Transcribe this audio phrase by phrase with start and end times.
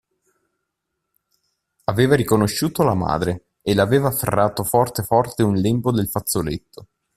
[1.83, 6.87] Aveva riconosciuto la madre, e le aveva afferrato forte forte un lembo del fazzoletto.